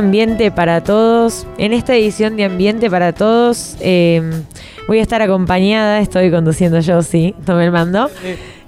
[0.00, 1.46] Ambiente para todos.
[1.58, 4.22] En esta edición de Ambiente para Todos eh,
[4.88, 8.08] voy a estar acompañada, estoy conduciendo yo, sí, tomé el mando.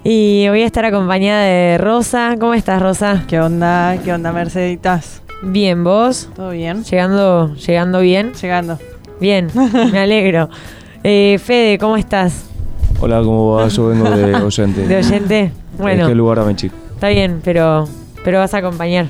[0.03, 2.35] Y voy a estar acompañada de Rosa.
[2.39, 3.23] ¿Cómo estás, Rosa?
[3.27, 3.97] ¿Qué onda?
[4.03, 5.23] ¿Qué onda, Merceditas?
[5.41, 6.29] Bien, ¿vos?
[6.35, 6.83] ¿Todo bien?
[6.83, 8.33] Llegando, llegando bien.
[8.33, 8.77] Llegando.
[9.19, 9.49] Bien,
[9.91, 10.49] me alegro.
[11.05, 12.45] Eh, Fede, ¿cómo estás?
[13.01, 13.67] Hola, ¿cómo va?
[13.69, 14.87] Yo vengo de oyente.
[14.87, 15.51] ¿De oyente?
[15.77, 16.73] Bueno, ¿En qué lugar a chico?
[16.93, 17.89] está bien, pero,
[18.23, 19.07] pero vas a acompañar.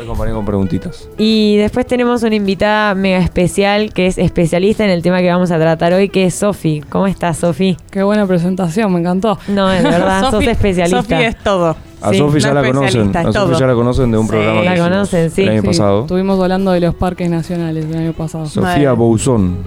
[0.00, 1.08] Te acompañé con preguntitas.
[1.18, 5.50] Y después tenemos una invitada mega especial que es especialista en el tema que vamos
[5.50, 6.80] a tratar hoy, que es Sofi.
[6.88, 7.76] ¿Cómo estás, Sofi?
[7.90, 9.38] Qué buena presentación, me encantó.
[9.48, 11.02] No, es verdad, sos Sofi- especialista.
[11.02, 11.76] Sofi es todo.
[12.02, 13.14] A Sí, Sofi ya la conocen.
[13.14, 15.42] A Sofi ya la conocen de un Sí, programa la conocen, sí.
[15.42, 16.00] El año Sí, pasado.
[16.00, 18.46] Estuvimos hablando de los parques nacionales el año pasado.
[18.46, 18.94] Sofía.
[18.94, 19.58] Bouzón,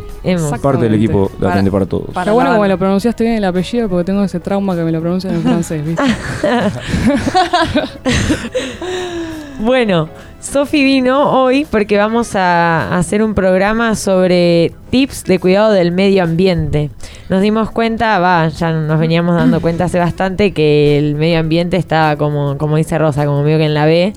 [0.63, 2.05] parte del equipo de Para- Aprende para Todos.
[2.07, 4.91] para- Está bueno como lo pronunciaste bien el apellido porque tengo ese trauma que me
[4.91, 6.01] lo pronuncian en francés, ¿viste?
[9.59, 10.09] Bueno,
[10.41, 16.23] Sofi vino hoy porque vamos a hacer un programa sobre tips de cuidado del medio
[16.23, 16.89] ambiente.
[17.29, 21.77] Nos dimos cuenta, va, ya nos veníamos dando cuenta hace bastante que el medio ambiente
[21.77, 24.13] estaba como, como dice Rosa, como medio que en la B.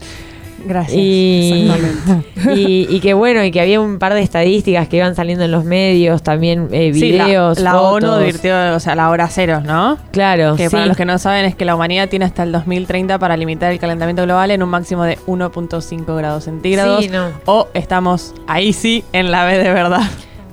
[0.66, 0.96] Gracias.
[1.00, 2.60] Y, Exactamente.
[2.60, 5.50] y, y que bueno, y que había un par de estadísticas que iban saliendo en
[5.52, 8.10] los medios, también eh, Sí, la- videos, la, fotos.
[8.10, 9.96] ONU o sea, la hora cero, ¿no?
[10.12, 10.72] Claro, Que sí.
[10.72, 13.72] para los que no saben es que la humanidad tiene hasta el 2030 para limitar
[13.72, 17.04] el calentamiento global en un máximo de 1.5 grados centígrados.
[17.04, 17.28] Sí, no.
[17.46, 20.02] O estamos ahí sí en la B de verdad.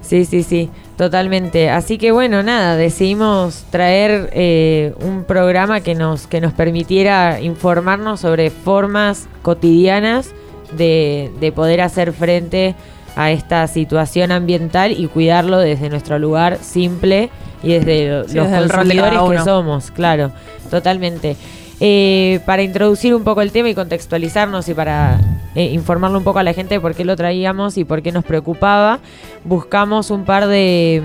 [0.02, 1.70] Sí, sí, sí, totalmente.
[1.70, 8.20] Así que bueno, nada, decidimos traer eh, un programa que nos, que nos permitiera informarnos
[8.20, 10.32] sobre formas cotidianas
[10.78, 12.76] de, de poder hacer frente
[13.16, 17.30] a esta situación ambiental y cuidarlo desde nuestro lugar simple
[17.62, 20.32] y desde Sí, los desde consumidores que somos, claro,
[20.70, 21.38] totalmente.
[21.86, 25.20] Eh, para introducir un poco el tema y contextualizarnos y para
[25.54, 28.14] eh, informarle un poco a la gente de por qué lo traíamos y por qué
[28.14, 29.02] nos preocupaba,
[29.44, 31.04] buscamos un par de,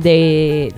[0.00, 0.72] de,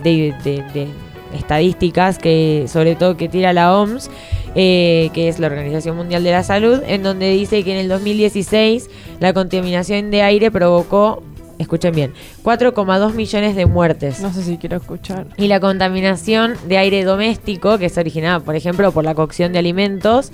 [1.35, 4.09] estadísticas que sobre todo que tira la OMS,
[4.55, 7.89] eh, que es la Organización Mundial de la Salud, en donde dice que en el
[7.89, 8.89] 2016
[9.19, 11.21] la contaminación de aire provocó,
[11.59, 14.21] escuchen bien, 4,2 millones de muertes.
[14.21, 15.27] No sé si quiero escuchar.
[15.37, 19.59] Y la contaminación de aire doméstico, que es originada, por ejemplo, por la cocción de
[19.59, 20.31] alimentos,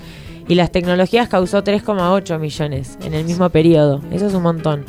[0.48, 4.02] y las tecnologías causó 3,8 millones en el mismo periodo.
[4.10, 4.84] Eso es un montón.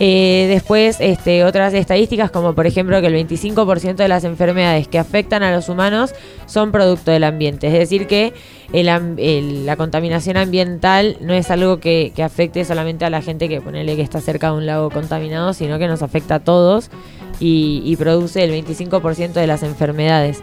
[0.00, 4.98] Eh, después, este, otras estadísticas, como por ejemplo que el 25% de las enfermedades que
[4.98, 6.14] afectan a los humanos
[6.46, 7.66] son producto del ambiente.
[7.66, 8.32] Es decir, que
[8.72, 14.02] la contaminación ambiental no es algo que, afecte solamente a la gente que ponele que
[14.02, 16.90] está cerca de un lago contaminado, sino que nos afecta a todos
[17.40, 20.42] y produce el 25% de las enfermedades.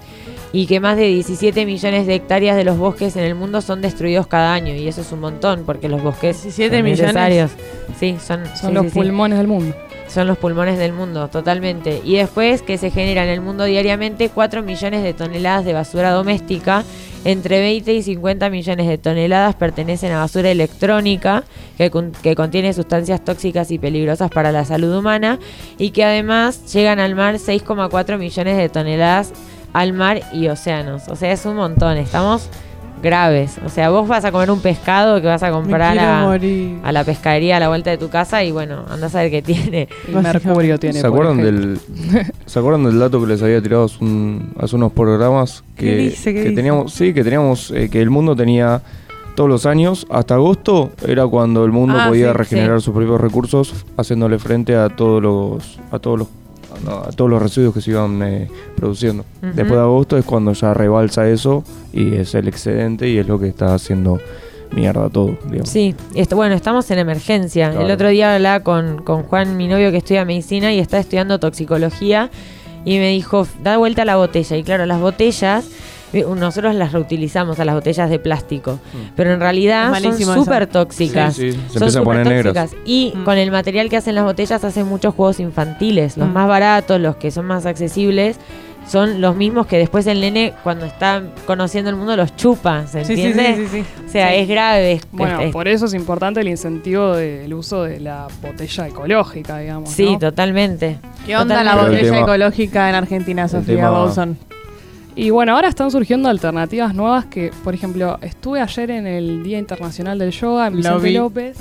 [0.55, 3.81] Y que más de 17 millones de hectáreas de los bosques en el mundo son
[3.81, 4.73] destruidos cada año.
[4.73, 7.01] Y eso es un montón, porque los bosques 17 son millones.
[7.13, 7.51] necesarios.
[7.99, 8.99] Sí, son, Son sí, los sí, sí.
[8.99, 9.75] pulmones del mundo.
[10.07, 11.99] Son los pulmones del mundo, totalmente.
[12.05, 16.11] Y después que se genera en el mundo diariamente 4 millones de toneladas de basura
[16.11, 16.83] doméstica.
[17.25, 21.43] Entre 20 y 50 millones de toneladas pertenecen a basura electrónica,
[21.75, 25.39] que, con- que contiene sustancias tóxicas y peligrosas para la salud humana.
[25.79, 29.33] Y que además llegan al mar 6,4 millones de toneladas
[29.75, 31.07] al mar y océanos.
[31.09, 31.97] O sea, es un montón.
[31.97, 32.49] Estamos
[33.03, 33.57] graves.
[33.63, 37.57] O sea, vos vas a comer un pescado que vas a comprar a, la pescadería
[37.57, 39.89] a la vuelta de tu casa y bueno, andás a ver qué tiene.
[40.07, 40.47] El Básicamente.
[40.47, 40.99] mercurio tiene.
[41.01, 41.79] ¿Se acuerdan, del,
[42.45, 45.63] ¿Se acuerdan del dato que les había tirado hace, un- hace unos programas?
[45.75, 46.33] Que, ¿Qué dice?
[46.33, 46.55] ¿Qué que dice?
[46.55, 48.81] teníamos, sí, que teníamos, eh, que el mundo tenía
[49.35, 52.85] todos los años, hasta agosto, era cuando el mundo Ah, podía sí, regenerar sí.
[52.85, 56.27] sus propios recursos, haciéndole frente a todos los, a todos los,
[56.83, 59.25] no, a todos los residuos que se iban eh, produciendo.
[59.41, 61.63] Después de agosto es cuando ya rebalsa eso
[61.93, 64.19] y es el excedente y es lo que está haciendo
[64.71, 65.69] mierda todo, digamos.
[65.69, 67.71] Sí, esto, bueno, estamos en emergencia.
[67.71, 67.85] Claro.
[67.85, 71.39] El otro día hablaba con, con Juan, mi novio que estudia medicina y está estudiando
[71.39, 72.29] toxicología
[72.83, 74.57] y me dijo, da vuelta a la botella.
[74.57, 75.65] Y claro, las botellas,
[76.23, 78.79] nosotros las reutilizamos a las botellas de plástico,
[79.15, 81.35] pero en realidad son súper tóxicas.
[81.35, 82.71] Sí, sí, se Son empieza a poner supertóxicas.
[82.71, 82.83] negras.
[82.85, 83.23] Y Mm.
[83.23, 86.17] con el material que hacen las botellas hacen muchos juegos infantiles.
[86.17, 86.33] Los Mm.
[86.33, 88.37] más baratos, los que son más accesibles,
[88.87, 92.85] son los mismos que después el nene, cuando está conociendo el mundo, los chupa.
[92.85, 93.55] ¿Se Sí, sí, entiende?
[93.55, 94.03] sí, sí, sí.
[94.05, 94.35] O sea, Sí.
[94.35, 94.91] es grave.
[94.93, 99.57] es- Bueno, es- por eso es importante el incentivo del uso de la botella ecológica,
[99.57, 99.89] digamos.
[99.89, 100.19] Sí, ¿no?
[100.19, 100.99] totalmente.
[101.25, 104.37] ¿Qué onda la botella tema- ecológica en Argentina, Sofía Bowson?
[105.15, 109.57] Y bueno, ahora están surgiendo alternativas nuevas que, por ejemplo, estuve ayer en el Día
[109.57, 111.13] Internacional del Yoga en Vicente vi.
[111.13, 111.57] López.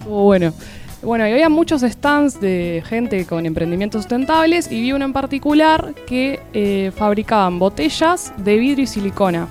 [0.00, 0.52] Estuvo bueno.
[1.00, 5.94] Bueno, y había muchos stands de gente con emprendimientos sustentables y vi uno en particular
[6.06, 9.46] que eh, fabricaban botellas de vidrio y silicona.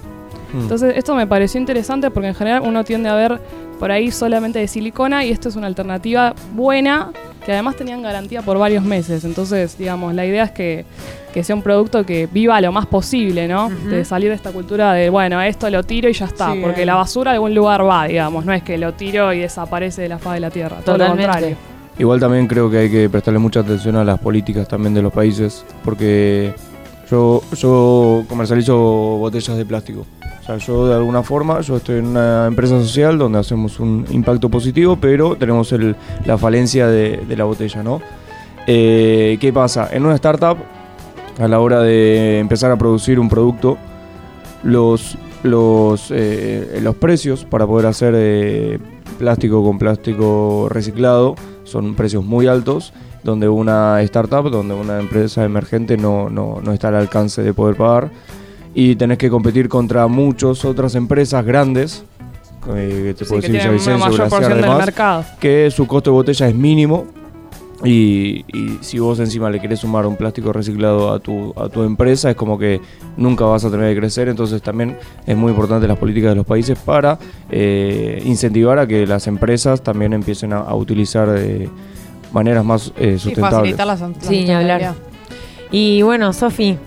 [0.51, 0.59] Mm.
[0.61, 3.39] Entonces, esto me pareció interesante porque en general uno tiende a ver
[3.79, 7.11] por ahí solamente de silicona y esto es una alternativa buena
[7.45, 9.23] que además tenían garantía por varios meses.
[9.25, 10.85] Entonces, digamos, la idea es que,
[11.33, 13.69] que sea un producto que viva lo más posible, ¿no?
[13.69, 16.83] De salir de esta cultura de, bueno, esto lo tiro y ya está, Sí, porque
[16.83, 16.85] eh.
[16.85, 20.09] la basura a algún lugar va, digamos, no es que lo tiro y desaparece de
[20.09, 21.23] la faz de la tierra, todo lo Totalmente.
[21.31, 21.57] contrario.
[21.99, 25.13] Igual también creo que hay que prestarle mucha atención a las políticas también de los
[25.13, 26.53] países, porque
[27.11, 30.05] yo, yo comercializo botellas de plástico.
[30.43, 34.05] O sea, yo de alguna forma, yo estoy en una empresa social donde hacemos un
[34.11, 35.95] impacto positivo, pero tenemos el-
[36.25, 38.01] la falencia de, de la botella, ¿no?
[38.67, 39.87] Eh, ¿Qué pasa?
[39.93, 40.57] En una startup,
[41.39, 43.77] a la hora de empezar a producir un producto,
[44.63, 48.79] los, los, eh, los precios para poder hacer eh,
[49.19, 52.91] plástico con plástico reciclado son precios muy altos,
[53.23, 57.77] donde una startup, donde una empresa emergente no, no, no está al alcance de poder
[57.77, 58.11] pagar.
[58.73, 62.03] Y tenés que competir contra muchas otras empresas grandes,
[62.75, 63.61] eh, que te Sí, puedo que decir
[65.39, 67.05] que su costo de botella es mínimo
[67.83, 71.83] y, y si vos encima le querés sumar un plástico reciclado a tu, a tu
[71.83, 72.79] empresa es como que
[73.17, 74.97] nunca vas a tener que crecer, entonces también
[75.27, 77.19] es muy importante las políticas de los países para
[77.51, 81.69] eh, incentivar a que las empresas también empiecen a, a utilizar de
[82.31, 83.75] maneras más eh, Y sustentables.
[83.75, 84.93] facilitar la, la Sí, hablar.
[85.69, 86.77] Y bueno, Sofi,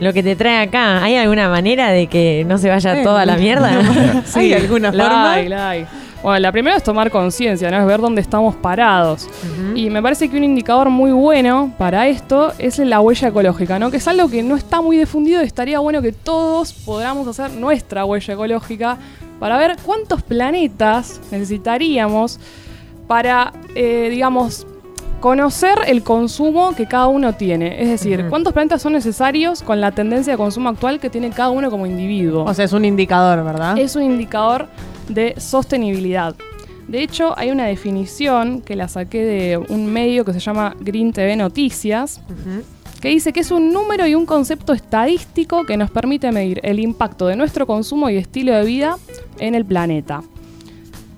[0.00, 3.04] lo que te trae acá, ¿hay alguna manera de que no se vaya Eh.
[3.04, 3.70] toda la mierda?
[4.34, 5.32] ¿Hay alguna La forma?
[5.32, 5.86] hay, la hay.
[6.22, 7.78] Bueno, la primera es tomar conciencia, ¿no?
[7.78, 9.26] Es ver dónde estamos parados.
[9.74, 13.90] Y me parece que un indicador muy bueno para esto es la huella ecológica, ¿no?
[13.90, 17.52] Que es algo que no está muy difundido y estaría bueno que todos podamos hacer
[17.58, 18.98] nuestra huella ecológica
[19.38, 22.38] para ver cuántos planetas necesitaríamos
[23.06, 24.66] para, eh, digamos,
[25.20, 27.82] conocer el consumo que cada uno tiene.
[27.82, 28.30] Es decir, Ujú.
[28.30, 31.86] cuántos planetas son necesarios con la tendencia de consumo actual que tiene cada uno como
[31.86, 33.78] individuo O sea, es un indicador, ¿verdad?
[33.78, 34.66] es un indicador
[35.08, 36.34] de sostenibilidad.
[36.88, 41.12] De hecho, hay una definición que la saqué de un medio que se llama Green
[41.12, 42.20] TV Noticias,
[43.00, 46.80] que dice que es un número y un concepto estadístico que nos permite medir el
[46.80, 48.96] impacto de nuestro consumo y estilo de vida
[49.38, 50.22] en el planeta.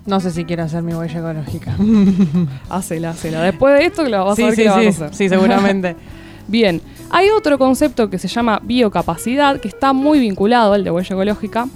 [0.05, 1.77] No sé si quiero hacer mi huella ecológica.
[2.69, 3.43] Hacela, hacela.
[3.43, 5.15] Después de esto, lo vas a sí, ver sí, que la vas a sí, hacer.
[5.15, 5.97] sí, seguramente.
[6.49, 11.15] Bien, hay otro concepto que se llama biocapacidad, que está muy vinculado al de huella
[11.15, 11.69] ecológica,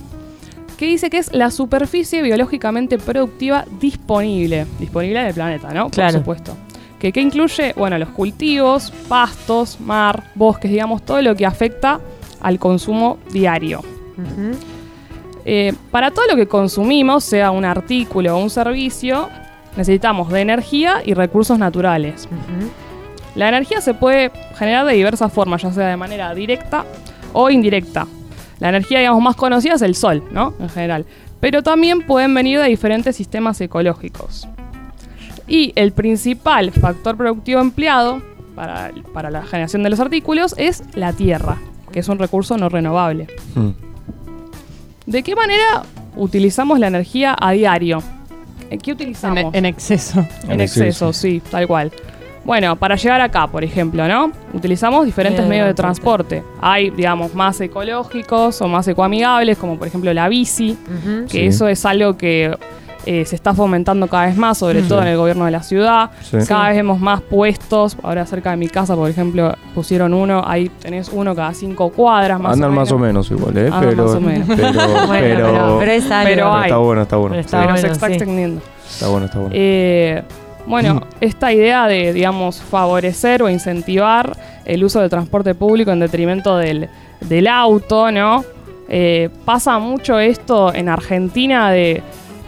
[0.76, 5.88] que dice que es la superficie biológicamente productiva disponible, disponible en el planeta, ¿no?
[5.90, 6.14] Claro.
[6.14, 6.56] Por supuesto.
[6.98, 12.00] Que, que incluye, bueno, los cultivos, pastos, mar, bosques, digamos, todo lo que afecta
[12.40, 13.82] al consumo diario.
[15.48, 19.28] Eh, para todo lo que consumimos, sea un artículo o un servicio,
[19.76, 22.28] necesitamos de energía y recursos naturales.
[23.36, 26.84] La energía se puede generar de diversas formas, ya sea de manera directa
[27.32, 28.08] o indirecta.
[28.58, 30.52] La energía, digamos, más conocida es el sol, ¿no?
[30.58, 31.06] En general.
[31.38, 34.48] Pero también pueden venir de diferentes sistemas ecológicos.
[35.46, 38.20] Y el principal factor productivo empleado
[38.56, 41.58] para, para la generación de los artículos es la tierra,
[41.92, 43.28] que es un recurso no renovable.
[43.54, 43.85] Mm.
[45.06, 45.82] ¿De qué manera
[46.16, 48.02] utilizamos la energía a diario?
[48.70, 49.54] ¿En qué utilizamos?
[49.54, 50.20] en exceso.
[50.44, 51.12] En En exceso, exceso.
[51.12, 51.92] sí, tal cual.
[52.44, 54.30] Bueno, para llegar acá, por ejemplo, ¿no?
[54.52, 56.44] Utilizamos diferentes medios de transporte.
[56.60, 60.76] Hay, digamos, más ecológicos o más ecoamigables, como por ejemplo la bici,
[61.28, 61.46] que Sí.
[61.46, 62.56] eso es algo que
[63.06, 66.10] eh, se está fomentando cada vez más, sobre todo en el gobierno de la ciudad.
[66.22, 66.38] Sí.
[66.46, 67.96] Cada vez vemos más puestos.
[68.02, 70.42] Ahora cerca de mi casa, por ejemplo, pusieron uno.
[70.44, 73.30] Ahí tenés uno cada cinco cuadras, más Andan o más o menos.
[73.30, 73.66] igual, ¿eh?
[73.66, 74.48] Andan pero, más o menos.
[74.54, 74.72] pero,
[75.06, 76.28] Bueno, pero- pero, pero es algo.
[76.30, 76.62] pero hay.
[76.64, 77.30] está bueno, está bueno.
[77.34, 78.12] Pero está Pero se bueno, está sí.
[78.12, 78.60] extendiendo.
[78.90, 79.54] Está bueno, está bueno.
[79.56, 80.22] Eh,
[80.66, 86.56] bueno, esta idea de, digamos, favorecer o incentivar el uso del transporte público en detrimento
[86.56, 86.88] del,
[87.20, 88.44] del auto, ¿no?
[88.88, 92.02] Eh, pasa mucho esto en Argentina de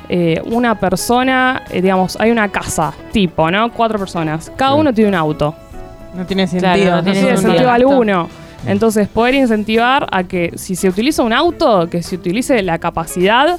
[0.08, 3.70] eh, una persona, eh, digamos, hay una casa tipo, ¿no?
[3.72, 4.50] Cuatro personas.
[4.56, 4.80] Cada Sí.
[4.80, 5.54] uno tiene un auto.
[6.14, 6.72] No tiene sentido.
[6.74, 8.28] Claro, no No tiene sentido alguno.
[8.66, 13.58] Entonces, poder incentivar a que si se utiliza un auto, que se utilice la capacidad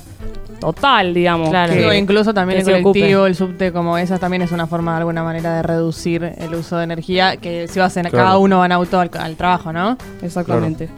[0.60, 1.50] total, digamos.
[1.50, 1.72] Claro.
[1.74, 4.98] que- Digo, incluso también el colectivo, el subte, como esas, también es una forma de
[5.00, 8.26] alguna manera de reducir el uso de energía, que si vas en, Claro.
[8.26, 9.98] cada uno va en auto al, al trabajo, ¿no?
[10.22, 10.90] Exactamente.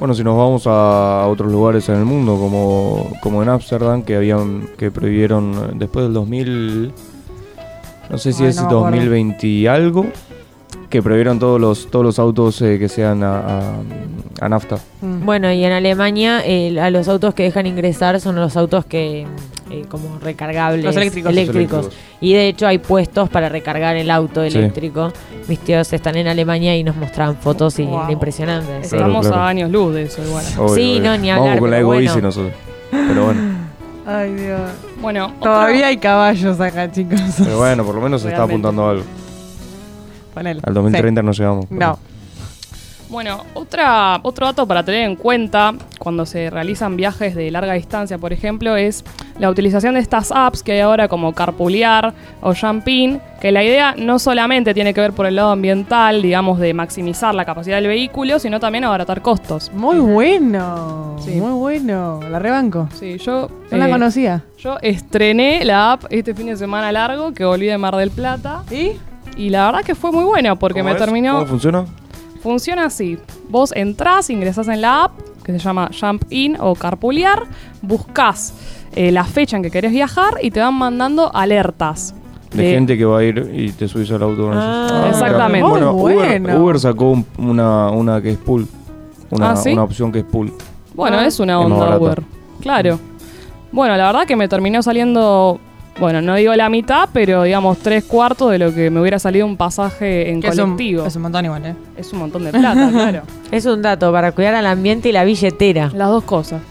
[0.00, 4.16] Bueno, si nos vamos a otros lugares en el mundo, como, como en Ámsterdam, que
[4.16, 6.92] habían que prohibieron eh, después del 2000,
[8.08, 8.84] no sé si Ay, es no me acuerdo.
[8.86, 10.06] 2020 y algo,
[10.88, 13.74] que prohibieron todos los todos los autos eh, que sean a, a-
[14.40, 14.78] a nafta.
[15.02, 15.24] Mm.
[15.26, 19.26] Bueno, y en Alemania eh, a los autos que dejan ingresar son los autos que
[19.70, 21.32] eh, como recargables Los eléctricos.
[21.32, 21.90] Los eléctricos.
[22.20, 24.58] Y de hecho hay puestos para recargar el auto Sí.
[24.58, 25.12] eléctrico.
[25.48, 28.02] Mis tíos están en Alemania y nos mostraban fotos y Wow.
[28.02, 28.66] era impresionante.
[28.82, 28.90] sí.
[28.90, 29.42] Claro, Estamos claro.
[29.42, 30.44] a años luz de eso igual.
[30.58, 31.10] Obvio, Sí, obvio.
[31.10, 32.20] no, ni Vamos hablar, con la pero bueno.
[32.20, 32.52] nosotros.
[32.90, 33.40] Pero bueno,
[34.06, 34.60] Ay, Dios.
[35.00, 37.20] Bueno, otra- Todavía hay caballos acá, chicos.
[37.38, 39.04] Pero bueno, por lo menos se está apuntando a algo.
[40.34, 40.60] Ponele.
[40.64, 41.64] Al 2030 no llegamos.
[41.64, 41.68] Sí.
[41.70, 41.98] pero- No.
[43.10, 48.18] Bueno, otra, otro dato para tener en cuenta cuando se realizan viajes de larga distancia,
[48.18, 49.04] por ejemplo, es
[49.38, 53.94] la utilización de estas apps que hay ahora como Carpoolear o Jumpin, que la idea
[53.98, 57.88] no solamente tiene que ver por el lado ambiental, digamos, de maximizar la capacidad del
[57.88, 59.72] vehículo, sino también abaratar costos.
[59.74, 61.16] Muy bueno.
[61.20, 61.32] Sí.
[61.32, 62.20] Muy bueno.
[62.30, 62.88] La rebanco.
[62.94, 64.44] Sí, yo, No la eh, conocía.
[64.56, 68.62] yo estrené la app este fin de semana largo que volví de Mar del Plata
[68.70, 68.92] ¿Y?
[69.36, 71.02] y la verdad que fue muy buena porque ¿Cómo me es?
[71.04, 71.32] terminó...
[71.34, 71.84] ¿Cómo funciona?
[72.42, 73.18] Funciona así.
[73.48, 75.12] Vos entrás, ingresás en la app,
[75.44, 77.44] que se llama Jump In o Carpoolear,
[77.82, 78.54] buscas
[78.94, 82.14] eh, la fecha en que querés viajar y te van mandando alertas.
[82.52, 85.08] De de- gente que va a ir y te subís al auto Ah, ellos.
[85.16, 85.68] exactamente.
[85.68, 86.62] Bueno, Uber, bueno.
[86.64, 88.66] Uber sacó un- una, una que es pool.
[89.30, 89.72] Una, Ah, ¿sí?
[89.72, 90.52] una opción que es pool.
[90.94, 91.26] Bueno, Ah.
[91.26, 91.96] es una onda.
[91.98, 92.22] Uber.
[92.60, 92.98] Claro.
[93.70, 95.60] Bueno, la verdad que me terminó saliendo,
[95.98, 99.44] bueno, no digo la mitad, pero digamos tres cuartos de lo que me hubiera salido
[99.46, 101.06] un pasaje en Que es un, colectivo.
[101.06, 101.74] es un montón igual, ¿eh?
[101.96, 103.22] Es un montón de plata, claro.
[103.50, 105.90] Es un dato para cuidar al ambiente y la billetera.
[105.94, 106.62] Las dos cosas.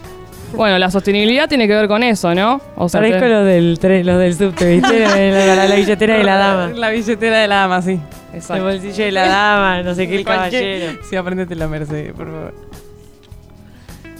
[0.55, 2.59] Bueno, la sostenibilidad tiene que ver con eso, ¿no?
[2.75, 4.99] O sea, Parezco te- los del tren, los del subte, ¿viste?
[5.01, 6.67] la, la- la billetera de la dama.
[6.75, 7.99] La billetera de la dama, sí.
[8.31, 8.63] El Exacto.
[8.63, 10.99] bolsillo de la dama, no sé qué, el Cualquier- caballero.
[11.07, 12.53] Sí, aprendete la Mercedes, por favor.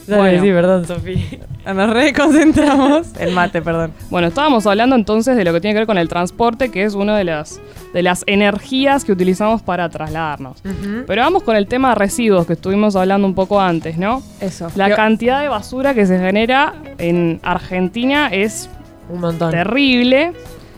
[0.10, 0.44] Dale, Bueno.
[0.44, 1.26] sí, perdón, Sofía.
[1.74, 3.08] Nos reconcentramos.
[3.20, 3.92] El mate, perdón.
[4.10, 6.96] Bueno, estábamos hablando entonces de lo que tiene que ver con el transporte, que es
[6.96, 7.60] una de las,
[7.94, 10.62] de las energías que utilizamos para trasladarnos.
[11.06, 14.24] Pero vamos con el tema de residuos que estuvimos hablando un poco antes, ¿no?
[14.42, 14.70] Eso.
[14.76, 18.70] La Yo- cantidad de basura que se genera en Argentina es
[19.10, 19.52] Un montón.
[19.52, 20.34] terrible.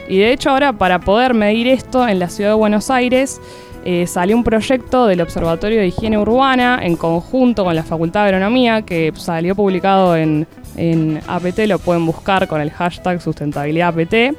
[0.10, 3.40] Y de hecho ahora para poder medir esto en la ciudad de Buenos Aires
[3.84, 8.30] eh, salió un proyecto del Observatorio de Higiene Urbana en conjunto con la Facultad de
[8.30, 10.48] Agronomía que salió publicado en,
[10.78, 14.36] en APT, lo pueden buscar con el hashtag sustentabilidad APT.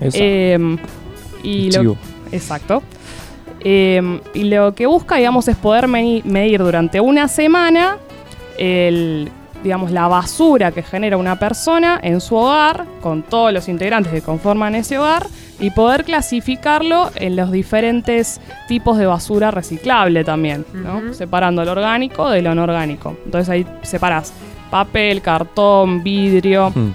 [0.00, 0.76] Eh,
[1.42, 1.96] y lo,
[2.30, 2.82] exacto.
[3.60, 7.98] Eh, y lo que busca, digamos, es poder medir durante una semana
[8.58, 9.28] el,
[9.62, 14.22] digamos, la basura que genera una persona en su hogar, con todos los integrantes que
[14.22, 15.26] conforman ese hogar,
[15.58, 21.14] y poder clasificarlo en los diferentes tipos de basura reciclable también, ¿no?
[21.14, 23.16] Separando lo orgánico de lo no orgánico.
[23.24, 24.32] Entonces ahí separas
[24.70, 26.70] papel, cartón, vidrio.
[26.74, 26.92] Hmm.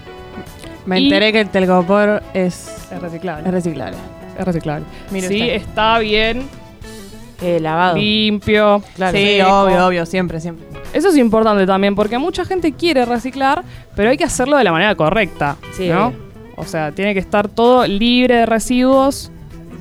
[0.86, 3.48] Me y- enteré que el telgopor es, Es reciclable.
[3.48, 3.98] es reciclable.
[4.38, 4.86] Es reciclable.
[5.12, 5.54] Mire sí, usted.
[5.56, 6.44] está bien,
[7.42, 7.98] Eh, lavado.
[7.98, 8.82] limpio.
[8.96, 9.18] Claro.
[9.18, 9.62] sí, seco.
[9.64, 10.66] obvio, obvio, siempre, siempre.
[10.94, 13.64] Eso es importante también, porque mucha gente quiere reciclar,
[13.96, 15.56] pero hay que hacerlo de la manera correcta.
[15.74, 16.14] Sí, ¿no?
[16.62, 19.32] O sea, tiene que estar todo libre de residuos,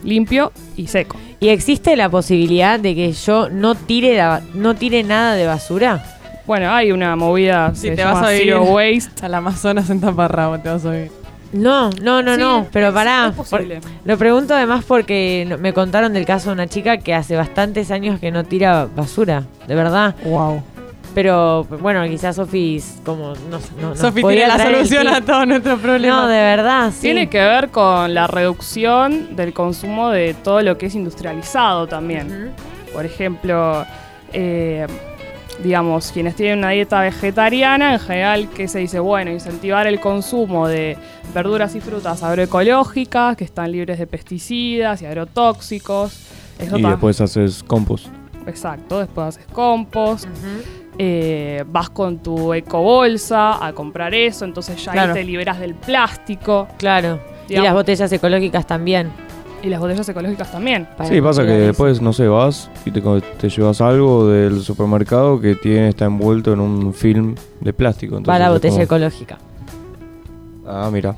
[0.02, 1.16] limpio y seco.
[1.40, 6.02] ¿Y existe la posibilidad de que yo no tire, la- no tire nada de basura?
[6.46, 8.44] Bueno, hay una movida Sí, se te llama vas a vivir.
[8.46, 9.24] Zero Waste.
[9.26, 11.10] Al Amazonas en taparrabo te vas a oír.
[11.52, 12.66] No, no, no, Sí, no.
[12.72, 13.32] Pero es- pará.
[13.40, 13.64] es por-
[14.04, 17.90] lo pregunto además porque no- me contaron del caso de una chica que hace bastantes
[17.90, 20.14] años que no tira basura, de verdad.
[20.24, 20.62] Wow.
[21.14, 26.22] Pero bueno, quizás Sofi como no, no, Sofi tiene la solución a todos nuestros problemas.
[26.22, 27.02] No, de verdad, sí.
[27.02, 32.52] Tiene que ver con la reducción del consumo de todo lo que es industrializado también.
[32.92, 33.84] Por ejemplo,
[34.32, 34.86] eh,
[35.62, 39.00] digamos, quienes tienen una dieta vegetariana, en general, ¿qué se dice?
[39.00, 40.96] Bueno, incentivar el consumo de
[41.34, 46.26] verduras y frutas agroecológicas, que están libres de pesticidas y agrotóxicos.
[46.58, 48.06] Eso Y después haces compost.
[48.46, 50.26] Exacto, después haces compost.
[50.26, 50.79] Ujú.
[51.02, 55.14] Eh, vas con tu ecobolsa a comprar eso, entonces ya Claro.
[55.14, 56.68] ahí te liberas del plástico.
[56.76, 57.18] Claro.
[57.48, 59.08] Y las botellas ecológicas también.
[59.62, 60.86] Y las botellas ecológicas también.
[61.04, 65.88] Sí, pasa que después, no sé, vas y te, llevas algo del supermercado que tiene
[65.88, 68.16] está envuelto en un film de plástico.
[68.18, 69.38] entonces Para la botella como- ecológica.
[70.72, 71.16] Ah, mira.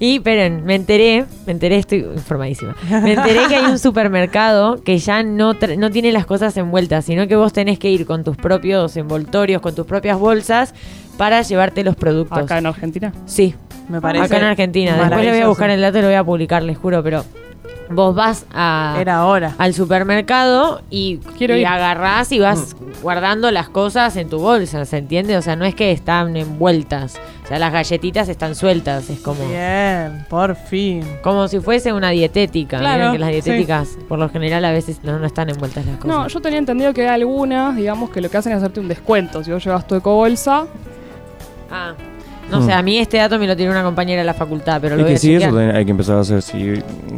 [0.00, 2.74] Y esperen, me enteré, me enteré, estoy informadísima.
[2.90, 7.04] Me enteré que hay un supermercado que ya no, tra- no tiene las cosas envueltas,
[7.04, 10.74] sino que vos tenés que ir con tus propios envoltorios, con tus propias bolsas
[11.16, 12.36] para llevarte los productos.
[12.38, 13.12] Acá en Argentina.
[13.26, 13.54] Sí,
[13.88, 14.24] Me parece.
[14.24, 14.90] acá en Argentina.
[14.96, 15.48] Después le voy a maravilloso.
[15.50, 17.24] buscar el dato y lo voy a publicar, les juro, pero
[17.90, 19.54] vos vas a, Era ahora.
[19.58, 21.66] al supermercado y, Quiero y ir.
[21.66, 25.36] agarrás y vas guardando las cosas en tu bolsa, ¿se entiende?
[25.36, 27.16] O sea, no es que están envueltas.
[27.44, 29.42] O sea, las galletitas están sueltas, es como...
[29.48, 31.02] Bien, por fin.
[31.22, 32.78] Como si fuese una dietética.
[32.78, 33.32] Claro, Vieron que las sí.
[33.40, 36.08] dietéticas, por lo general, a veces no, no están envueltas las cosas.
[36.08, 38.88] No, yo tenía entendido que hay algunas, digamos, que lo que hacen es hacerte un
[38.88, 39.42] descuento.
[39.42, 40.66] Si vos llevas tu ecobolsa,
[41.70, 41.92] Ah.
[42.50, 44.96] No sé, a mí este dato me lo tiene una compañera de la facultad, pero
[44.96, 45.76] lo Es voy que a sí, eso chequear.
[45.76, 46.40] hay que empezar a hacer.
[46.42, 46.74] Si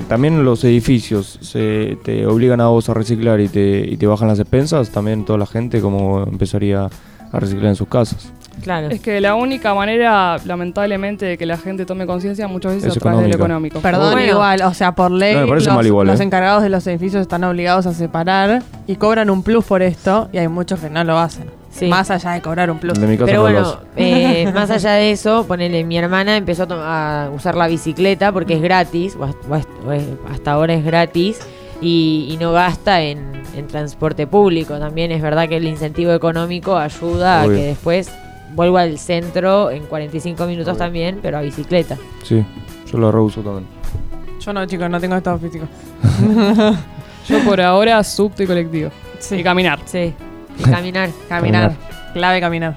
[0.09, 4.29] también los edificios se te obligan a vos a reciclar y te, y te bajan
[4.29, 6.89] las expensas, también toda la gente como empezaría
[7.33, 8.33] a reciclar en sus casas.
[8.63, 8.89] Claro.
[8.91, 12.97] Es que la única manera, lamentablemente, de que la gente tome conciencia muchas veces Es
[12.97, 13.79] a través de lo económico.
[13.81, 14.33] Perdón, Bueno.
[14.33, 15.47] igual, o sea, por ley No,
[16.05, 16.23] los ¿eh?
[16.25, 20.39] encargados de los edificios están obligados a separar y cobran un plus por esto y
[20.39, 21.45] hay muchos que no lo hacen.
[21.71, 21.87] Sí.
[21.87, 22.95] Más allá de cobrar un plus.
[22.95, 26.67] El de mi casa Pero bueno, eh, más allá de eso, ponele, mi hermana empezó
[26.71, 30.53] a, a usar la bicicleta porque es gratis, o hasta, o hasta- o es- hasta
[30.53, 31.39] ahora es gratis,
[31.81, 34.79] y, y no gasta en, en transporte público.
[34.79, 37.53] También es verdad que el incentivo económico ayuda Obvio.
[37.53, 38.11] a que después
[38.55, 40.79] vuelva al centro en 45 minutos Obvio.
[40.79, 41.97] también, pero a bicicleta.
[42.25, 42.45] Sí,
[42.91, 43.67] yo lo reuso también.
[44.41, 45.67] Yo no, chicos, no tengo estado físico.
[47.29, 48.91] Yo por ahora subte y colectivo.
[49.19, 49.37] Sí.
[49.37, 49.79] Y caminar.
[49.85, 50.15] Sí,
[50.71, 51.11] caminar.
[51.29, 51.73] Caminar.
[52.13, 52.75] Clave caminar.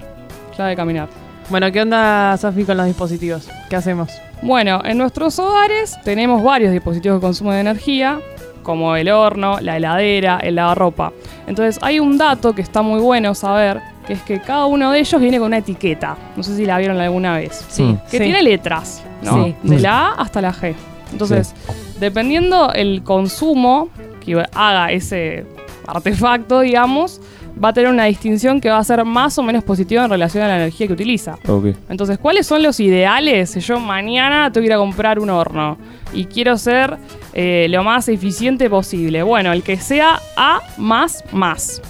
[0.56, 1.08] Clave caminar.
[1.50, 3.50] Bueno, ¿qué onda, Sofi, con los dispositivos?
[3.70, 4.10] ¿Qué hacemos?
[4.42, 8.20] Bueno, en nuestros hogares tenemos varios dispositivos de consumo de energía,
[8.62, 11.12] como el horno, la heladera, el lavarropa.
[11.48, 15.00] Entonces hay un dato que está muy bueno saber, que es que cada uno de
[15.00, 16.15] ellos viene con una etiqueta.
[16.38, 17.65] No sé si la vieron alguna vez.
[17.70, 17.84] Sí.
[17.84, 17.98] Mm.
[18.10, 18.24] Que Sí.
[18.24, 19.46] tiene letras, ¿no?
[19.46, 19.56] Sí.
[19.63, 20.75] De la A hasta la G.
[21.12, 21.53] Entonces,
[22.00, 23.89] dependiendo el consumo
[24.25, 25.46] que haga ese
[25.88, 27.20] artefacto, digamos,
[27.62, 30.43] va a tener una distinción que va a ser más o menos positiva en relación
[30.43, 31.38] a la energía que utiliza.
[31.48, 31.67] Ok.
[31.89, 33.51] Entonces, ¿cuáles son los ideales?
[33.51, 35.77] Si yo mañana tengo que ir a comprar un horno
[36.13, 36.98] y quiero ser
[37.33, 39.24] eh, lo más eficiente posible.
[39.24, 41.81] Bueno, el que sea A más más.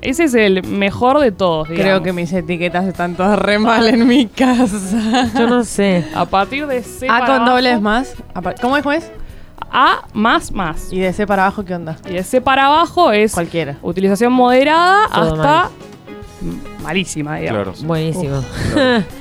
[0.00, 1.66] Ese es el mejor de todos.
[1.66, 2.02] Creo digamos.
[2.04, 5.28] que mis etiquetas están todas re mal en mi casa.
[5.36, 6.04] Yo no sé.
[6.14, 8.14] A partir de C A para con abajo, dobles más.
[8.60, 9.10] ¿Cómo es, cómo es?
[9.70, 10.92] A más más.
[10.92, 11.96] Y de C para abajo, ¿qué onda?
[12.08, 13.76] Y de C para abajo es Cualquiera.
[13.82, 15.70] utilización moderada Todo hasta
[16.82, 17.62] malísima, digamos.
[17.80, 17.86] Claro.
[17.86, 18.42] Buenísimo.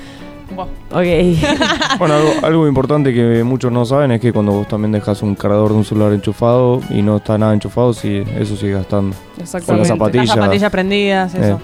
[0.91, 1.03] Ok.
[1.99, 5.35] Bueno, algo, algo importante que muchos no saben es que cuando vos también dejas un
[5.35, 9.15] cargador de un celular enchufado y no está nada enchufado, sí, eso sigue gastando.
[9.37, 9.65] Exactamente.
[9.65, 10.23] Con la zapatilla.
[10.23, 11.55] Las zapatillas prendidas, eso.
[11.55, 11.57] Eh.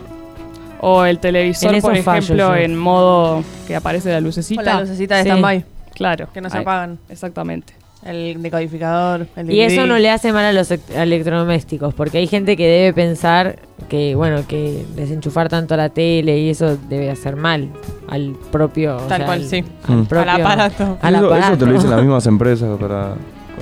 [0.82, 4.62] O el televisor, eso por ejemplo, en modo que aparece la lucecita.
[4.64, 5.30] Con la lucecita de Sí.
[5.30, 6.28] stand-by, Claro.
[6.34, 6.62] que no se Ahí.
[6.64, 7.00] apagan.
[7.08, 7.74] Exactamente.
[8.06, 12.28] El decodificador, el Y eso no le hace mal a los ec- electrodomésticos, porque hay
[12.28, 13.58] gente que debe pensar
[13.89, 17.70] que, bueno, que desenchufar tanto la tele y eso debe hacer mal
[18.10, 18.96] al propio...
[18.98, 19.63] o Tal sea, cual, al- sí.
[19.88, 20.06] al Mm.
[20.06, 20.98] propio- Al aparato.
[21.02, 23.13] al eso, te lo dicen las mismas empresas para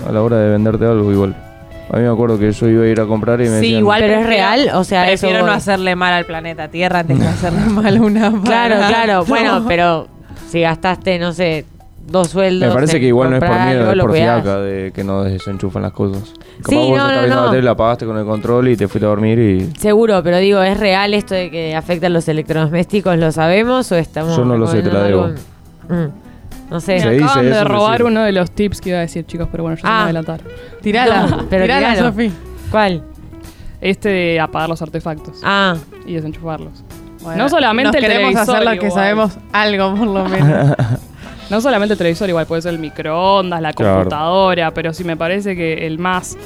[0.07, 1.35] a la hora de venderte algo igual.
[1.91, 3.79] A mí me acuerdo que yo iba a ir a comprar y me Sí, decían,
[3.79, 4.01] igual.
[4.01, 7.25] Pero es real, o sea, eso Prefiero no hacerle mal al planeta Tierra antes que
[7.27, 8.87] hacerle mal a una Claro, aparato.
[8.87, 10.07] claro, bueno, pero
[10.49, 11.65] si gastaste, no sé,
[12.11, 12.67] dos sueldos...
[12.69, 15.03] Me parece en que igual no es por miedo, algo, es por fiaca de que
[15.03, 16.33] no desenchufan las cosas.
[16.57, 17.45] Capaz Sí, vos no, estás no, no.
[17.45, 20.37] la tele, la apagaste con el control y te fuiste a dormir y Seguro, pero
[20.37, 23.17] digo, ¿es real esto de que afecta a los electrodomésticos?
[23.17, 25.27] ¿Lo sabemos o estamos Yo no lo sé, te la algo?
[25.89, 26.99] Mm, No sé.
[26.99, 29.25] Se Me dice acaban de eso robar uno de los tips que iba a decir,
[29.25, 29.95] chicos, pero bueno, yo se me Ah.
[29.95, 30.41] voy a adelantar.
[30.81, 31.95] Tirala, No, pero tirala.
[31.97, 32.31] Sofi.
[32.69, 33.03] ¿Cuál?
[33.81, 36.83] Este de apagar los artefactos Ah, y desenchufarlos.
[37.23, 38.91] Bueno, No solamente nos el queremos hacer lo que igual.
[38.91, 40.75] sabemos algo, por lo menos.
[41.51, 43.95] No solamente el televisor, igual puede ser el microondas, la Claro.
[43.97, 46.37] computadora, pero sí me parece que el más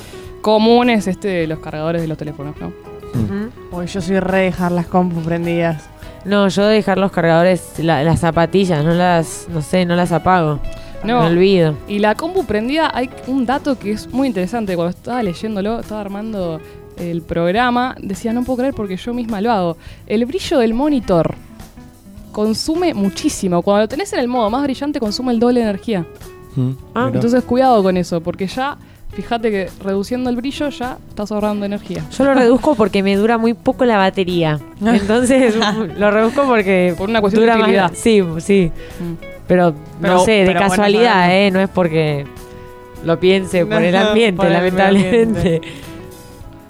[0.41, 2.73] común es este de los cargadores de los teléfonos, ¿no?
[3.71, 5.87] Uy, yo soy re dejar las compus prendidas.
[6.25, 10.59] no, yo dejar los cargadores, la- las zapatillas, no las, no sé, no las apago.
[11.03, 11.19] No.
[11.21, 11.75] Me olvido.
[11.87, 14.75] Y la compu prendida, hay un dato que es muy interesante.
[14.75, 16.59] Cuando estaba leyéndolo, estaba armando
[16.97, 19.77] el programa, decía, no puedo creer porque yo misma lo hago.
[20.07, 21.35] El brillo del monitor
[22.35, 23.61] consume muchísimo.
[23.61, 26.05] Cuando lo tenés en el modo más brillante, consume el doble de energía.
[26.57, 27.09] Mm, Ah.
[27.13, 28.77] Entonces, cuidado con eso, porque ya,
[29.13, 32.03] fíjate que reduciendo el brillo ya estás ahorrando energía.
[32.11, 34.59] Yo lo reduzco porque me dura muy poco la batería.
[34.85, 35.55] Entonces
[35.97, 37.91] lo reduzco porque Por una cuestión de más- utilidad.
[37.95, 38.69] Sí, sí.
[38.99, 39.13] Mm.
[39.47, 41.33] Pero, Pero- no sé, de pero casualidad.
[41.33, 41.51] ¿eh?
[41.51, 42.25] No es porque
[43.05, 45.61] lo piense por el No, ambiente, el lamentablemente.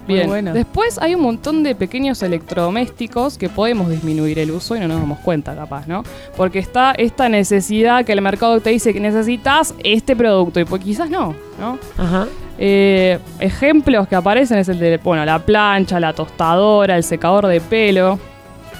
[0.07, 0.53] Bien, bueno.
[0.53, 4.99] después hay un montón de pequeños electrodomésticos que podemos disminuir el uso y no nos
[4.99, 6.03] damos cuenta, capaz, ¿no?
[6.37, 10.83] Porque está esta necesidad que el mercado te dice que necesitas este producto y pues
[10.83, 11.79] quizás no, ¿no?
[11.97, 12.27] Ajá.
[12.57, 17.61] Eh, ejemplos que aparecen es el de, bueno, la plancha, la tostadora, el secador de
[17.61, 18.19] pelo.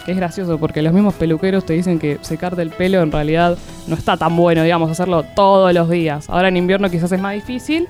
[0.05, 3.57] Que es gracioso porque los mismos peluqueros te dicen que secarte el pelo en realidad
[3.87, 6.29] no está tan bueno, digamos, hacerlo todos los días.
[6.29, 7.87] Ahora en invierno quizás es más difícil,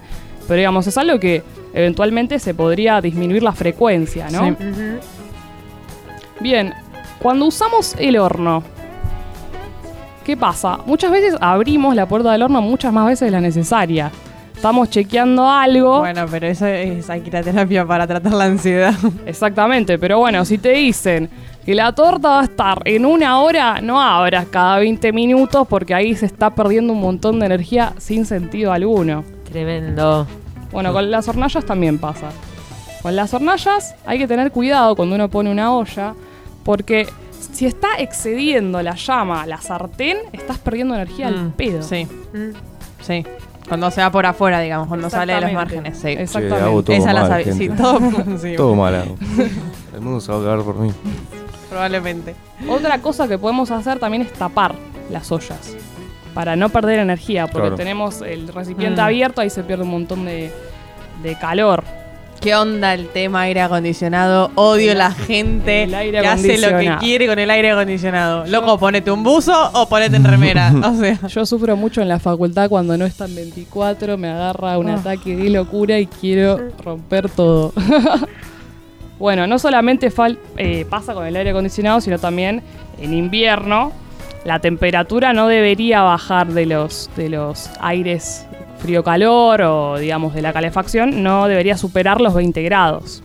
[0.47, 4.45] pero digamos, es algo que eventualmente se podría disminuir la frecuencia, ¿no?
[4.45, 4.51] Sí.
[4.51, 4.99] Ujú.
[6.39, 6.73] Bien,
[7.19, 8.63] cuando usamos el horno,
[10.23, 10.79] ¿qué pasa?
[10.85, 14.11] Muchas veces abrimos la puerta del horno muchas más veces de la necesaria.
[14.53, 15.99] Estamos chequeando algo.
[15.99, 18.93] Bueno, pero eso es, hay que ir a terapia para tratar la ansiedad.
[19.25, 21.29] Exactamente, pero bueno, si te dicen
[21.65, 25.93] que la torta va a estar en una hora, no abras cada 20 minutos porque
[25.93, 29.23] ahí se está perdiendo un montón de energía sin sentido alguno.
[29.63, 30.27] Tremendo.
[30.71, 32.29] Bueno, con las hornallas también pasa.
[33.01, 36.13] Con las hornallas hay que tener cuidado cuando uno pone una olla
[36.63, 37.07] porque
[37.53, 41.81] si está excediendo la llama, la sartén, estás perdiendo energía al Mm, pedo.
[41.83, 42.51] Sí, Mm.
[43.01, 43.25] sí.
[43.69, 45.97] Cuando se va por afuera, digamos, cuando sale de los márgenes.
[45.97, 46.09] Sí.
[46.09, 46.63] Exactamente.
[46.63, 47.57] hago todo Esa la mal, gente.
[47.57, 47.99] Sí, todo,
[48.41, 49.15] sí, Todo mal hago.
[49.95, 50.91] El mundo se va a cagar por mí.
[51.69, 52.35] probablemente.
[52.69, 54.75] Otra cosa que podemos hacer también es tapar
[55.09, 55.75] las ollas
[56.35, 57.75] para no perder energía, porque Claro.
[57.77, 59.05] tenemos el recipiente Mm.
[59.05, 60.51] abierto, ahí se pierde un montón de,
[61.23, 61.83] de calor.
[62.41, 64.51] ¿Qué onda el tema aire acondicionado?
[64.55, 68.45] Odio la gente el aire que hace lo que quiere con el aire acondicionado.
[68.45, 70.71] Loco, ponete un buzo o ponete en remera.
[70.83, 74.89] O sea, Yo sufro mucho en la facultad cuando no están 24, me agarra un
[74.89, 74.95] Ah.
[74.95, 77.71] ataque de locura y quiero romper todo.
[79.17, 82.61] bueno, no solamente fal- eh, pasa con el aire acondicionado, sino también
[82.99, 83.93] en invierno
[84.45, 88.45] la temperatura no debería bajar de los, de los aires
[88.79, 93.23] frío-calor o digamos de la calefacción, no debería superar los 20 grados.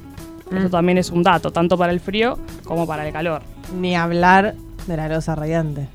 [0.51, 0.71] Eso Mm.
[0.71, 3.43] también es un dato, tanto para el frío como para el calor.
[3.79, 4.55] ni hablar
[4.89, 5.87] de la losa radiante.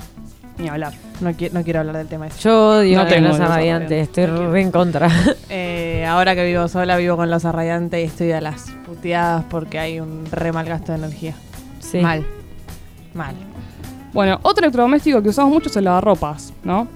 [0.58, 0.94] Ni hablar.
[1.20, 2.40] No, qui- no quiero hablar del tema ese.
[2.40, 4.00] Yo odio No la tengo losa radiante.
[4.00, 5.10] estoy re en contra.
[5.50, 9.80] Eh, ahora que vivo sola, vivo con losa radiante y estoy a las puteadas porque
[9.80, 11.34] hay un re mal gasto de energía.
[11.80, 12.00] Sí.
[12.00, 12.26] Mal.
[13.14, 13.36] Mal.
[14.16, 16.88] Bueno, otro electrodoméstico que usamos mucho es el lavarropas, ¿no?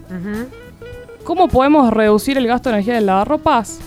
[1.25, 3.79] ¿Cómo podemos reducir el gasto de energía del lavarropas?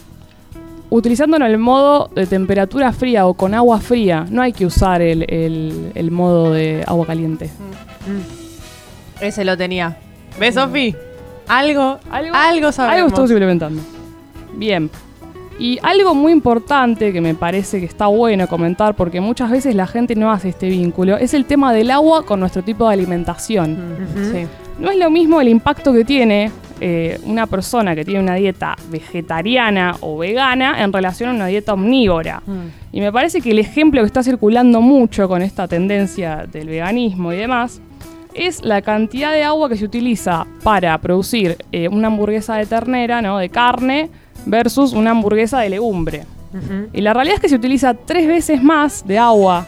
[0.90, 4.27] Utilizándolo en el modo de temperatura fría o con agua fría.
[4.31, 7.47] No hay que usar el, el- el modo de agua caliente.
[8.07, 9.25] Mm.
[9.25, 9.97] Ese lo tenía.
[10.38, 10.95] ¿Ves, Sofi?
[11.49, 12.97] Algo, Algo- algo, sabemos.
[12.97, 13.81] Algo estamos implementando.
[14.55, 14.90] Bien.
[15.59, 19.87] Y algo muy importante que me parece que está bueno comentar, porque muchas veces la
[19.87, 23.79] gente no hace este vínculo, es el tema del agua con nuestro tipo de alimentación.
[24.33, 24.47] Sí.
[24.79, 28.75] No es lo mismo el impacto que tiene eh, una persona que tiene una dieta
[28.91, 32.43] vegetariana o vegana en relación a una dieta omnívora.
[32.45, 32.97] Mm.
[32.97, 37.33] Y me parece que el ejemplo que está circulando mucho con esta tendencia del veganismo
[37.33, 37.81] y demás
[38.35, 43.23] es la cantidad de agua que se utiliza para producir eh, una hamburguesa de ternera,
[43.23, 43.38] ¿no?
[43.38, 44.11] De carne,
[44.47, 46.25] versus una hamburguesa de legumbre.
[46.93, 49.67] Y la realidad es que se utiliza tres veces más de agua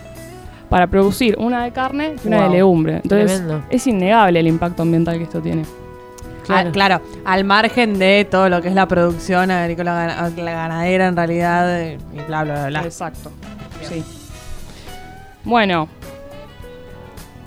[0.69, 3.01] para producir una de carne que una Wow, de legumbre.
[3.03, 3.65] Entonces tremendo.
[3.71, 5.63] es innegable el impacto ambiental que esto tiene.
[6.45, 6.69] Claro.
[6.69, 11.17] Ah, claro, al margen de todo lo que es la producción agrícola, la ganadera en
[11.17, 12.83] realidad, eh, y bla, bla, bla, bla.
[12.83, 13.31] Exacto.
[13.81, 14.05] Sí.
[15.43, 15.89] Bueno.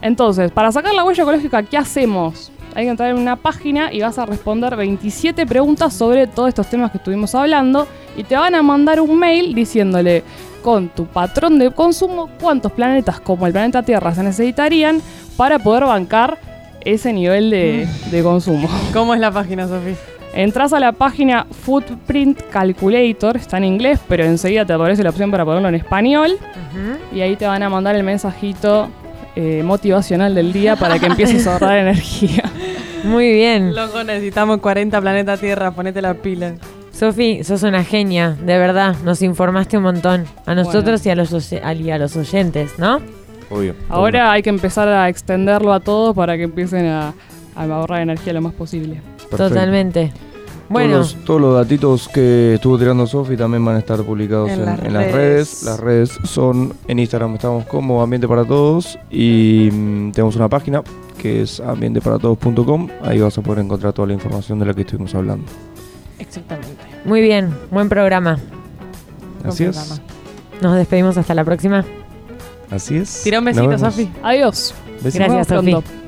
[0.02, 2.52] Entonces, para sacar la huella ecológica, ¿qué hacemos?
[2.78, 6.68] Hay que entrar en una página y vas a responder 27 preguntas sobre todos estos
[6.68, 10.24] temas que estuvimos hablando y te van a mandar un mail diciéndole
[10.62, 15.02] con tu patrón de consumo cuántos planetas como el planeta Tierra se necesitarían
[15.36, 16.38] para poder bancar
[16.82, 18.70] ese nivel de, de consumo.
[18.94, 19.96] ¿Cómo es la página, Sofi?
[20.36, 25.32] Entras a la página Footprint Calculator, está en inglés, pero enseguida te aparece la opción
[25.32, 26.38] para ponerlo en español
[27.12, 28.88] y ahí te van a mandar el mensajito
[29.40, 32.44] eh, motivacional del día para que empieces a ahorrar energía.
[33.08, 33.76] Muy bien.
[33.76, 36.54] Loco, necesitamos 40 planetas Tierra, ponete la pila.
[36.92, 38.96] Sofi, sos una genia, de verdad.
[39.04, 40.26] Nos informaste un montón.
[40.46, 43.00] A nosotros y, a los, oye- al- y a los oyentes, ¿no?
[43.50, 43.76] Obvio.
[43.90, 47.14] Ahora hay que empezar a extenderlo a todos para que empiecen a,
[47.56, 48.96] a ahorrar energía lo más posible.
[49.30, 49.38] Perfecto.
[49.50, 50.12] Totalmente.
[50.70, 54.50] Bueno, Todos los, todos los datitos que estuvo tirando Sofi también van a estar publicados
[54.50, 55.64] En en, las en las redes.
[55.64, 60.84] Las redes son en Instagram, estamos como Ambiente para Todos y mm, tenemos una página
[61.18, 62.90] que es ambienteparatodos.com.
[63.02, 65.46] Ahí vas a poder encontrar toda la información de la que estuvimos hablando.
[66.20, 66.70] Exactamente.
[67.06, 67.50] muy bien.
[67.72, 68.38] Buen programa.
[69.46, 69.78] Así Buen es.
[69.78, 70.02] programa.
[70.62, 71.86] Nos despedimos hasta la próxima.
[72.70, 73.22] Así es.
[73.24, 73.78] Tira un besito.
[73.78, 74.10] Sofi.
[74.22, 74.74] Adiós.
[75.02, 75.28] Besitos.
[75.28, 76.07] Gracias, Sofi.